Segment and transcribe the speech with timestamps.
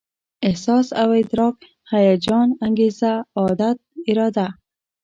[0.47, 1.57] احساس او ادراک،
[1.91, 3.77] هيجان، انګېزه، عادت،
[4.09, 4.47] اراده